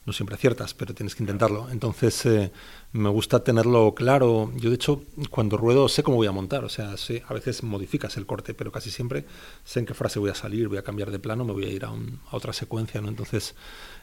No 0.04 0.12
siempre 0.12 0.36
aciertas, 0.36 0.72
pero 0.72 0.94
tienes 0.94 1.16
que 1.16 1.24
intentarlo. 1.24 1.68
Entonces, 1.68 2.24
eh, 2.26 2.52
me 2.92 3.08
gusta 3.08 3.42
tenerlo 3.42 3.92
claro. 3.92 4.52
Yo, 4.54 4.70
de 4.70 4.76
hecho, 4.76 5.02
cuando 5.30 5.56
ruedo 5.56 5.88
sé 5.88 6.04
cómo 6.04 6.16
voy 6.16 6.28
a 6.28 6.32
montar. 6.32 6.64
O 6.64 6.68
sea, 6.68 6.96
sé, 6.96 7.24
a 7.26 7.34
veces 7.34 7.64
modificas 7.64 8.16
el 8.16 8.24
corte, 8.24 8.54
pero 8.54 8.70
casi 8.70 8.92
siempre 8.92 9.24
sé 9.64 9.80
en 9.80 9.86
qué 9.86 9.94
frase 9.94 10.20
voy 10.20 10.30
a 10.30 10.36
salir, 10.36 10.68
voy 10.68 10.78
a 10.78 10.84
cambiar 10.84 11.10
de 11.10 11.18
plano, 11.18 11.44
me 11.44 11.52
voy 11.52 11.64
a 11.64 11.70
ir 11.70 11.84
a, 11.84 11.88
a 11.88 12.36
otra 12.36 12.52
secuencia. 12.52 13.00
¿no? 13.00 13.08
Entonces, 13.08 13.56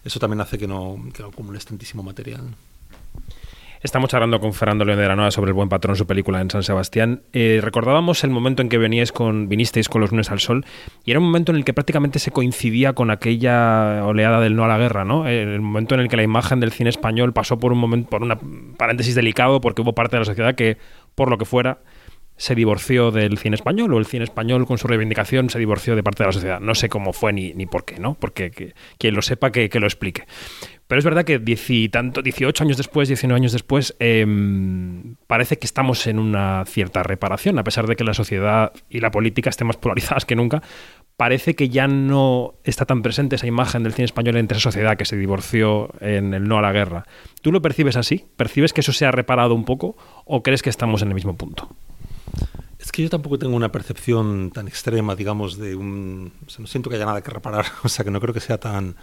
eso 0.03 0.19
también 0.19 0.41
hace 0.41 0.57
que 0.57 0.67
no, 0.67 1.01
que 1.13 1.23
no 1.23 1.29
acumules 1.29 1.65
tantísimo 1.65 2.03
material. 2.03 2.53
Estamos 3.83 4.09
charlando 4.09 4.39
con 4.39 4.53
Fernando 4.53 4.85
León 4.85 4.97
de 4.97 5.07
Nueva 5.13 5.29
sobre 5.29 5.49
el 5.49 5.53
buen 5.53 5.67
patrón, 5.67 5.97
su 5.97 6.07
película 6.07 6.39
en 6.39 6.49
San 6.49 6.63
Sebastián. 6.63 7.23
Eh, 7.33 7.59
recordábamos 7.61 8.23
el 8.23 8.29
momento 8.29 8.61
en 8.61 8.69
que 8.69 8.77
veníais 8.77 9.11
vinisteis 9.49 9.89
con 9.89 9.99
los 9.99 10.11
lunes 10.11 10.31
al 10.31 10.39
sol 10.39 10.65
y 11.03 11.11
era 11.11 11.19
un 11.19 11.25
momento 11.25 11.51
en 11.51 11.57
el 11.57 11.65
que 11.65 11.73
prácticamente 11.73 12.19
se 12.19 12.31
coincidía 12.31 12.93
con 12.93 13.11
aquella 13.11 14.05
oleada 14.05 14.39
del 14.39 14.55
no 14.55 14.63
a 14.63 14.69
la 14.69 14.77
guerra, 14.77 15.03
¿no? 15.03 15.27
El 15.27 15.59
momento 15.59 15.95
en 15.95 15.99
el 15.99 16.07
que 16.07 16.15
la 16.15 16.23
imagen 16.23 16.61
del 16.61 16.71
cine 16.71 16.89
español 16.89 17.33
pasó 17.33 17.59
por 17.59 17.73
un 17.73 17.79
momento, 17.79 18.09
por 18.09 18.23
una 18.23 18.39
paréntesis 18.77 19.15
delicado 19.15 19.59
porque 19.59 19.81
hubo 19.81 19.91
parte 19.91 20.15
de 20.15 20.21
la 20.21 20.25
sociedad 20.25 20.55
que, 20.55 20.77
por 21.13 21.29
lo 21.29 21.37
que 21.37 21.43
fuera, 21.43 21.79
se 22.37 22.55
divorció 22.55 23.11
del 23.11 23.37
cine 23.37 23.55
español 23.55 23.93
o 23.93 23.99
el 23.99 24.05
cine 24.05 24.23
español 24.23 24.65
con 24.65 24.77
su 24.77 24.87
reivindicación 24.87 25.49
se 25.49 25.59
divorció 25.59 25.95
de 25.95 26.03
parte 26.03 26.23
de 26.23 26.27
la 26.27 26.33
sociedad. 26.33 26.59
No 26.59 26.73
sé 26.75 26.89
cómo 26.89 27.13
fue 27.13 27.31
ni, 27.31 27.53
ni 27.53 27.65
por 27.65 27.85
qué, 27.85 27.99
¿no? 27.99 28.15
Porque 28.15 28.73
quien 28.97 29.13
lo 29.13 29.21
sepa 29.21 29.51
que, 29.51 29.69
que, 29.69 29.79
lo 29.79 29.85
explique. 29.85 30.25
Pero 30.93 30.99
es 30.99 31.05
verdad 31.05 31.25
que 31.25 31.89
tanto, 31.89 32.21
18 32.21 32.63
años 32.63 32.77
después, 32.77 33.07
19 33.07 33.35
años 33.35 33.51
después, 33.51 33.95
eh, 33.99 34.27
parece 35.25 35.57
que 35.57 35.65
estamos 35.65 36.05
en 36.05 36.19
una 36.19 36.63
cierta 36.67 37.01
reparación, 37.01 37.57
a 37.57 37.63
pesar 37.63 37.87
de 37.87 37.95
que 37.95 38.03
la 38.03 38.13
sociedad 38.13 38.71
y 38.91 38.99
la 38.99 39.09
política 39.09 39.49
estén 39.49 39.65
más 39.65 39.77
polarizadas 39.77 40.25
que 40.25 40.35
nunca. 40.35 40.61
Parece 41.17 41.55
que 41.55 41.69
ya 41.69 41.87
no 41.87 42.53
está 42.63 42.85
tan 42.85 43.01
presente 43.01 43.37
esa 43.37 43.47
imagen 43.47 43.81
del 43.81 43.93
cine 43.93 44.05
español 44.05 44.37
entre 44.37 44.55
esa 44.55 44.65
sociedad 44.69 44.95
que 44.95 45.05
se 45.05 45.17
divorció 45.17 45.89
en 45.99 46.35
el 46.35 46.47
no 46.47 46.59
a 46.59 46.61
la 46.61 46.71
guerra. 46.71 47.07
¿Tú 47.41 47.51
lo 47.51 47.59
percibes 47.59 47.97
así? 47.97 48.27
¿Percibes 48.35 48.71
que 48.71 48.81
eso 48.81 48.93
se 48.93 49.07
ha 49.07 49.11
reparado 49.11 49.55
un 49.55 49.65
poco 49.65 49.97
o 50.25 50.43
crees 50.43 50.61
que 50.61 50.69
estamos 50.69 51.01
en 51.01 51.07
el 51.07 51.15
mismo 51.15 51.35
punto? 51.35 51.75
Es 52.77 52.91
que 52.91 53.01
yo 53.01 53.09
tampoco 53.09 53.39
tengo 53.39 53.55
una 53.55 53.71
percepción 53.71 54.51
tan 54.51 54.67
extrema, 54.67 55.15
digamos, 55.15 55.57
de 55.57 55.75
un... 55.75 56.33
O 56.45 56.51
sea, 56.51 56.61
no 56.61 56.67
siento 56.67 56.91
que 56.91 56.97
haya 56.97 57.05
nada 57.07 57.23
que 57.23 57.31
reparar, 57.31 57.65
o 57.83 57.89
sea, 57.89 58.05
que 58.05 58.11
no 58.11 58.21
creo 58.21 58.35
que 58.35 58.41
sea 58.41 58.59
tan... 58.59 58.95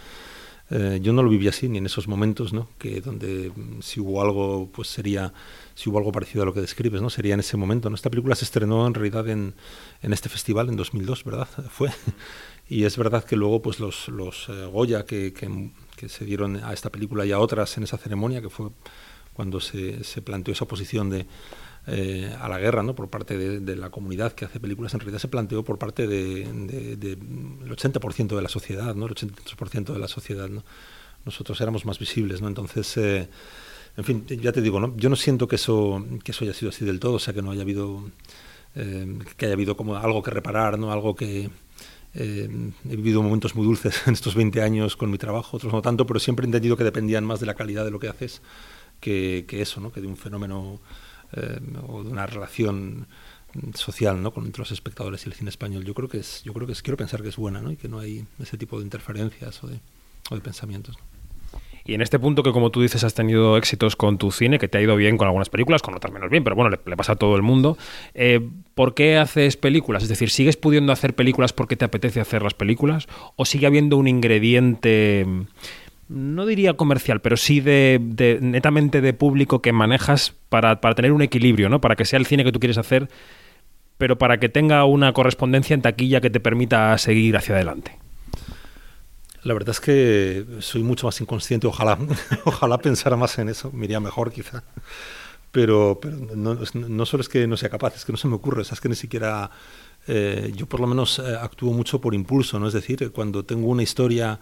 Eh, 0.73 0.99
yo 1.01 1.11
no 1.11 1.21
lo 1.21 1.29
viví 1.29 1.49
así, 1.49 1.67
ni 1.67 1.79
en 1.79 1.85
esos 1.85 2.07
momentos, 2.07 2.53
¿no? 2.53 2.69
Que 2.77 3.01
donde 3.01 3.51
mm, 3.53 3.81
si 3.81 3.99
hubo 3.99 4.21
algo, 4.21 4.69
pues 4.71 4.87
sería... 4.87 5.33
Si 5.75 5.89
hubo 5.89 5.97
algo 5.97 6.13
parecido 6.13 6.43
a 6.43 6.45
lo 6.45 6.53
que 6.53 6.61
describes, 6.61 7.01
¿no? 7.01 7.09
Sería 7.09 7.33
en 7.33 7.41
ese 7.41 7.57
momento, 7.57 7.89
¿no? 7.89 7.95
Esta 7.95 8.09
película 8.09 8.35
se 8.35 8.45
estrenó 8.45 8.87
en 8.87 8.93
realidad 8.93 9.27
en, 9.27 9.53
en 10.01 10.13
este 10.13 10.29
festival 10.29 10.69
en 10.69 10.77
2002, 10.77 11.25
¿verdad? 11.25 11.47
Fue. 11.69 11.89
Y 12.69 12.85
es 12.85 12.95
verdad 12.95 13.25
que 13.25 13.35
luego, 13.35 13.61
pues 13.61 13.81
los, 13.81 14.07
los 14.07 14.47
eh, 14.47 14.65
Goya 14.65 15.05
que, 15.05 15.33
que, 15.33 15.71
que 15.97 16.07
se 16.07 16.23
dieron 16.23 16.63
a 16.63 16.71
esta 16.71 16.89
película 16.89 17.25
y 17.25 17.33
a 17.33 17.39
otras 17.39 17.75
en 17.77 17.83
esa 17.83 17.97
ceremonia, 17.97 18.41
que 18.41 18.49
fue 18.49 18.69
cuando 19.33 19.59
se, 19.59 20.05
se 20.05 20.21
planteó 20.21 20.53
esa 20.53 20.65
posición 20.65 21.09
de 21.09 21.25
eh, 21.87 22.35
a 22.39 22.47
la 22.47 22.59
guerra 22.59 22.83
¿no? 22.83 22.93
por 22.93 23.09
parte 23.09 23.37
de, 23.37 23.75
la 23.75 23.89
comunidad 23.89 24.33
que 24.33 24.45
hace 24.45 24.59
películas, 24.59 24.93
en 24.93 24.99
realidad 24.99 25.19
se 25.19 25.27
planteó 25.27 25.63
por 25.63 25.79
parte 25.79 26.05
del 26.05 26.67
de, 26.67 26.95
de, 26.95 27.15
de, 27.15 27.17
80% 27.17 28.35
de 28.35 28.41
la 28.41 28.49
sociedad, 28.49 28.93
¿no? 28.93 29.07
el 29.07 29.15
83% 29.15 29.93
de 29.93 29.99
la 29.99 30.07
sociedad. 30.07 30.47
¿no? 30.47 30.63
Nosotros 31.25 31.59
éramos 31.59 31.85
más 31.85 31.97
visibles, 31.97 32.41
¿no? 32.41 32.47
entonces, 32.47 32.95
eh, 32.97 33.27
en 33.97 34.03
fin, 34.03 34.25
ya 34.27 34.51
te 34.51 34.61
digo, 34.61 34.79
¿no? 34.79 34.95
yo 34.95 35.09
no 35.09 35.15
siento 35.15 35.47
que 35.47 35.55
eso, 35.55 36.05
que 36.23 36.31
eso 36.31 36.43
haya 36.43 36.53
sido 36.53 36.69
así 36.69 36.85
del 36.85 36.99
todo, 36.99 37.13
o 37.13 37.19
sea, 37.19 37.33
que 37.33 37.41
no 37.41 37.51
haya 37.51 37.63
habido, 37.63 38.09
eh, 38.75 39.17
que 39.35 39.45
haya 39.45 39.53
habido 39.53 39.75
como 39.75 39.95
algo 39.95 40.21
que 40.21 40.31
reparar, 40.31 40.77
¿no? 40.77 40.91
algo 40.91 41.15
que... 41.15 41.49
Eh, 42.13 42.49
he 42.89 42.95
vivido 42.97 43.23
momentos 43.23 43.55
muy 43.55 43.65
dulces 43.65 44.01
en 44.05 44.13
estos 44.13 44.35
20 44.35 44.61
años 44.61 44.97
con 44.97 45.09
mi 45.09 45.17
trabajo, 45.17 45.55
otros 45.55 45.71
no 45.71 45.81
tanto, 45.81 46.05
pero 46.05 46.19
siempre 46.19 46.43
he 46.43 46.47
entendido 46.47 46.75
que 46.75 46.83
dependían 46.83 47.23
más 47.23 47.39
de 47.39 47.45
la 47.45 47.53
calidad 47.53 47.85
de 47.85 47.91
lo 47.91 47.99
que 47.99 48.09
haces 48.09 48.41
que, 48.99 49.45
que 49.47 49.61
eso, 49.61 49.79
¿no? 49.79 49.93
que 49.93 50.01
de 50.01 50.07
un 50.07 50.17
fenómeno 50.17 50.81
eh, 51.33 51.59
o 51.87 52.03
de 52.03 52.09
una 52.09 52.25
relación 52.25 53.07
social 53.75 54.21
¿no? 54.21 54.31
con 54.31 54.45
entre 54.45 54.61
los 54.61 54.71
espectadores 54.71 55.25
y 55.25 55.29
el 55.29 55.35
cine 55.35 55.49
español. 55.49 55.83
Yo 55.83 55.93
creo 55.93 56.07
que 56.07 56.19
es, 56.19 56.41
yo 56.43 56.53
creo 56.53 56.67
que 56.67 56.73
es, 56.73 56.81
quiero 56.81 56.97
pensar 56.97 57.21
que 57.21 57.29
es 57.29 57.37
buena, 57.37 57.61
¿no? 57.61 57.71
Y 57.71 57.75
que 57.75 57.89
no 57.89 57.99
hay 57.99 58.25
ese 58.39 58.57
tipo 58.57 58.77
de 58.77 58.85
interferencias 58.85 59.63
o 59.63 59.67
de, 59.67 59.79
o 60.29 60.35
de 60.35 60.41
pensamientos. 60.41 60.97
Y 61.83 61.95
en 61.95 62.01
este 62.01 62.19
punto 62.19 62.43
que, 62.43 62.51
como 62.51 62.69
tú 62.69 62.81
dices, 62.81 63.03
has 63.03 63.13
tenido 63.13 63.57
éxitos 63.57 63.95
con 63.95 64.17
tu 64.17 64.31
cine, 64.31 64.59
que 64.59 64.67
te 64.67 64.77
ha 64.77 64.81
ido 64.81 64.95
bien 64.95 65.17
con 65.17 65.27
algunas 65.27 65.49
películas, 65.49 65.81
con 65.81 65.95
otras 65.95 66.13
menos 66.13 66.29
bien, 66.29 66.43
pero 66.43 66.55
bueno, 66.55 66.69
le, 66.69 66.79
le 66.85 66.95
pasa 66.95 67.13
a 67.13 67.15
todo 67.15 67.35
el 67.35 67.41
mundo. 67.41 67.77
Eh, 68.13 68.47
¿Por 68.75 68.93
qué 68.93 69.17
haces 69.17 69.57
películas? 69.57 70.03
Es 70.03 70.09
decir, 70.09 70.29
¿sigues 70.29 70.57
pudiendo 70.57 70.93
hacer 70.93 71.15
películas 71.15 71.53
porque 71.53 71.75
te 71.75 71.85
apetece 71.85 72.21
hacer 72.21 72.43
las 72.43 72.53
películas? 72.53 73.07
¿O 73.35 73.45
sigue 73.45 73.65
habiendo 73.65 73.97
un 73.97 74.07
ingrediente 74.07 75.25
no 76.11 76.45
diría 76.45 76.73
comercial, 76.73 77.21
pero 77.21 77.37
sí 77.37 77.61
de, 77.61 77.99
netamente 78.41 79.01
de 79.01 79.13
público 79.13 79.61
que 79.61 79.71
manejas 79.71 80.33
para, 80.49 80.81
para, 80.81 80.95
tener 80.95 81.13
un 81.13 81.21
equilibrio, 81.21 81.69
¿no? 81.69 81.79
Para 81.79 81.95
que 81.95 82.05
sea 82.05 82.19
el 82.19 82.25
cine 82.25 82.43
que 82.43 82.51
tú 82.51 82.59
quieres 82.59 82.77
hacer, 82.77 83.09
pero 83.97 84.17
para 84.17 84.39
que 84.39 84.49
tenga 84.49 84.83
una 84.85 85.13
correspondencia 85.13 85.73
en 85.73 85.81
taquilla 85.81 86.21
que 86.21 86.29
te 86.29 86.39
permita 86.39 86.97
seguir 86.97 87.37
hacia 87.37 87.55
adelante. 87.55 87.97
La 89.43 89.53
verdad 89.53 89.69
es 89.69 89.79
que 89.79 90.45
soy 90.59 90.83
mucho 90.83 91.07
más 91.07 91.19
inconsciente, 91.21 91.65
ojalá, 91.65 91.97
ojalá 92.45 92.77
pensara 92.77 93.15
más 93.15 93.37
en 93.39 93.49
eso, 93.49 93.71
me 93.71 93.87
mejor 93.99 94.31
quizá. 94.31 94.63
Pero, 95.51 95.99
pero 96.01 96.17
no, 96.17 96.57
no, 96.73 97.05
solo 97.05 97.21
es 97.21 97.27
que 97.27 97.45
no 97.45 97.57
sea 97.57 97.69
capaz, 97.69 97.95
es 97.95 98.05
que 98.05 98.11
no 98.11 98.17
se 98.17 98.27
me 98.27 98.35
ocurre, 98.35 98.61
es 98.61 98.79
que 98.79 98.87
ni 98.87 98.95
siquiera 98.95 99.51
eh, 100.07 100.51
yo 100.55 100.65
por 100.65 100.79
lo 100.79 100.87
menos 100.87 101.19
eh, 101.19 101.35
actúo 101.39 101.73
mucho 101.73 101.99
por 101.99 102.15
impulso, 102.15 102.59
¿no? 102.59 102.67
Es 102.67 102.73
decir, 102.73 103.11
cuando 103.11 103.43
tengo 103.43 103.67
una 103.67 103.83
historia 103.83 104.39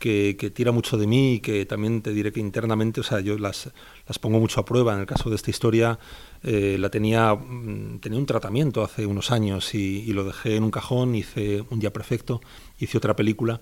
que, 0.00 0.34
tira 0.52 0.72
mucho 0.72 0.96
de 0.96 1.06
mí 1.06 1.34
y 1.34 1.40
que 1.40 1.64
también 1.66 2.02
te 2.02 2.12
diré 2.12 2.32
que 2.32 2.40
internamente, 2.40 3.00
o 3.00 3.04
sea, 3.04 3.20
yo 3.20 3.38
las, 3.38 3.70
las 4.08 4.18
pongo 4.18 4.40
mucho 4.40 4.60
a 4.60 4.64
prueba. 4.64 4.94
En 4.94 5.00
el 5.00 5.06
caso 5.06 5.30
de 5.30 5.36
esta 5.36 5.50
historia, 5.50 6.00
eh, 6.42 6.76
la 6.80 6.88
tenía, 6.88 7.38
tenía 8.00 8.18
un 8.18 8.26
tratamiento 8.26 8.82
hace 8.82 9.06
unos 9.06 9.30
años 9.30 9.74
y, 9.74 10.00
y, 10.00 10.12
lo 10.12 10.24
dejé 10.24 10.56
en 10.56 10.64
un 10.64 10.70
cajón, 10.72 11.14
hice 11.14 11.62
un 11.70 11.78
día 11.78 11.92
perfecto, 11.92 12.40
hice 12.78 12.98
otra 12.98 13.14
película. 13.14 13.60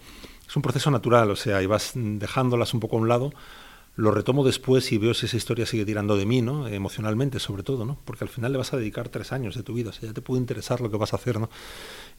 Es 0.48 0.56
un 0.56 0.62
proceso 0.62 0.90
natural, 0.90 1.30
o 1.30 1.36
sea, 1.36 1.60
y 1.62 1.66
vas 1.66 1.92
dejándolas 1.94 2.72
un 2.72 2.80
poco 2.80 2.96
a 2.96 3.00
un 3.00 3.08
lado, 3.08 3.32
lo 3.98 4.12
retomo 4.12 4.44
después 4.44 4.92
y 4.92 4.98
veo 4.98 5.12
si 5.12 5.26
esa 5.26 5.36
historia 5.36 5.66
sigue 5.66 5.84
tirando 5.84 6.16
de 6.16 6.24
mí, 6.24 6.40
¿no? 6.40 6.68
Emocionalmente, 6.68 7.40
sobre 7.40 7.64
todo, 7.64 7.84
¿no? 7.84 7.98
Porque 8.04 8.22
al 8.22 8.28
final 8.28 8.52
le 8.52 8.58
vas 8.58 8.72
a 8.72 8.76
dedicar 8.76 9.08
tres 9.08 9.32
años 9.32 9.56
de 9.56 9.64
tu 9.64 9.74
vida, 9.74 9.90
o 9.90 9.92
sea, 9.92 10.08
ya 10.08 10.14
te 10.14 10.22
puede 10.22 10.40
interesar 10.40 10.80
lo 10.80 10.88
que 10.88 10.96
vas 10.96 11.12
a 11.14 11.16
hacer, 11.16 11.40
¿no? 11.40 11.50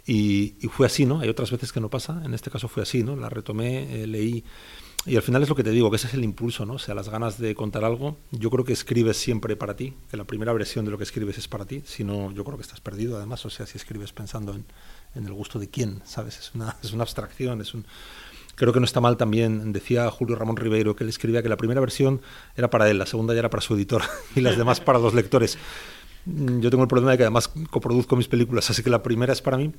Y, 0.06 0.56
y, 0.62 0.68
fue 0.68 0.86
así, 0.86 1.06
¿no? 1.06 1.20
Hay 1.20 1.30
otras 1.30 1.52
veces 1.52 1.72
que 1.72 1.80
no 1.80 1.90
pasa, 1.90 2.22
en 2.26 2.34
este 2.34 2.50
caso 2.50 2.68
fue 2.68 2.84
así, 2.84 3.04
¿no? 3.04 3.16
La 3.16 3.30
retomé, 3.30 4.04
eh, 4.04 4.08
leí. 4.08 4.44
Y 5.06 5.16
al 5.16 5.22
final 5.22 5.42
es 5.42 5.50
lo 5.50 5.56
que 5.56 5.64
te 5.64 5.72
digo, 5.72 5.90
que 5.90 5.96
ese 5.96 6.08
es 6.08 6.14
el 6.14 6.24
impulso, 6.24 6.66
¿no? 6.66 6.74
O 6.74 6.80
sea, 6.80 6.94
las 6.94 7.10
ganas 7.10 7.40
de 7.40 7.56
contar 7.56 7.86
algo. 7.86 8.18
Yo 8.32 8.50
creo 8.50 8.66
que 8.66 8.74
escribes 8.74 9.18
siempre 9.18 9.56
para 9.56 9.76
ti, 9.76 9.94
que 10.12 10.18
la 10.18 10.26
primera 10.26 10.52
versión 10.52 10.84
de 10.84 10.92
lo 10.92 10.98
que 10.98 11.06
escribes 11.06 11.38
es 11.38 11.48
para 11.48 11.66
ti. 11.66 11.82
Si 11.86 12.04
no, 12.04 12.32
yo 12.32 12.44
creo 12.44 12.58
que 12.58 12.64
estás 12.64 12.82
perdido, 12.82 13.18
además. 13.18 13.46
O 13.46 13.50
sea, 13.50 13.66
si 13.66 13.78
escribes 13.78 14.12
pensando 14.12 14.54
en, 14.54 14.66
en 15.16 15.26
el 15.26 15.34
gusto 15.34 15.58
de 15.58 15.70
quién, 15.70 16.02
¿sabes? 16.06 16.38
Es 16.40 16.52
una, 16.54 16.76
es 16.84 16.92
una 16.92 17.04
abstracción, 17.04 17.62
es 17.62 17.74
un. 17.74 17.86
Creo 18.56 18.74
que 18.74 18.80
no 18.82 18.86
está 18.86 19.00
mal 19.00 19.16
también, 19.16 19.72
decía 19.72 20.12
Julio 20.12 20.36
Ramón 20.36 20.58
Ribeiro, 20.58 20.94
que 20.94 21.06
él 21.06 21.10
escribía 21.10 21.42
que 21.42 21.48
la 21.48 21.56
primera 21.56 21.80
versión 21.80 22.22
era 22.58 22.70
para 22.70 22.90
él, 22.90 22.98
la 22.98 23.06
segunda 23.06 23.34
ya 23.34 23.40
era 23.40 23.50
para 23.50 23.62
su 23.62 23.74
editor 23.74 24.02
y 24.36 24.42
las 24.42 24.58
demás 24.58 24.82
para 24.82 25.00
los 25.00 25.14
lectores. 25.14 25.58
Yo 26.60 26.70
tengo 26.70 26.84
el 26.84 26.90
problema 26.90 27.12
de 27.12 27.18
que 27.18 27.24
además 27.24 27.50
coproduzco 27.70 28.16
mis 28.16 28.28
películas, 28.28 28.70
así 28.70 28.84
que 28.84 28.90
la 28.90 29.02
primera 29.02 29.34
es 29.34 29.42
para 29.42 29.58
mí. 29.58 29.72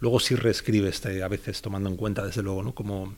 Luego 0.00 0.20
sí 0.20 0.34
reescribe 0.34 0.88
este, 0.88 1.22
a 1.22 1.28
veces 1.28 1.60
tomando 1.60 1.88
en 1.88 1.96
cuenta, 1.96 2.24
desde 2.24 2.42
luego, 2.42 2.62
¿no? 2.62 2.74
Cómo, 2.74 3.14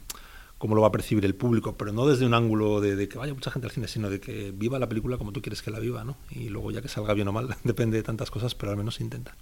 cómo 0.58 0.74
lo 0.74 0.82
va 0.82 0.88
a 0.88 0.92
percibir 0.92 1.24
el 1.24 1.34
público, 1.34 1.76
pero 1.76 1.92
no 1.92 2.06
desde 2.06 2.26
un 2.26 2.34
ángulo 2.34 2.80
de, 2.80 2.96
de, 2.96 3.08
que 3.08 3.18
vaya 3.18 3.32
mucha 3.32 3.50
gente 3.50 3.66
al 3.66 3.72
cine, 3.72 3.88
sino 3.88 4.10
de 4.10 4.20
que 4.20 4.52
viva 4.52 4.78
la 4.78 4.88
película 4.88 5.18
como 5.18 5.32
tú 5.32 5.40
quieres 5.40 5.62
que 5.62 5.70
la 5.70 5.78
viva, 5.78 6.04
¿no? 6.04 6.16
Y 6.30 6.48
luego 6.48 6.70
ya 6.70 6.82
que 6.82 6.88
salga 6.88 7.14
bien 7.14 7.28
o 7.28 7.32
mal, 7.32 7.54
depende 7.64 7.96
de 7.96 8.02
tantas 8.02 8.30
cosas, 8.30 8.54
pero 8.54 8.72
al 8.72 8.78
menos 8.78 8.96
se 8.96 9.04
intenta. 9.04 9.34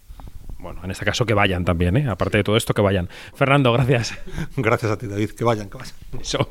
Bueno, 0.59 0.81
en 0.83 0.91
este 0.91 1.05
caso 1.05 1.25
que 1.25 1.35
vayan 1.35 1.65
también, 1.65 1.97
¿eh? 1.97 2.09
Aparte 2.09 2.39
de 2.39 2.45
todo 2.45 2.57
esto, 2.57 2.75
que 2.75 2.83
vayan. 2.83 3.09
Fernando, 3.35 3.73
gracias. 3.73 4.19
Gracias 4.57 4.91
a 4.91 4.99
ti, 4.99 5.07
David. 5.07 5.31
Que 5.31 5.45
vayan, 5.45 5.71
que 5.71 5.79
vayan. 5.79 5.95
Eso. 6.21 6.49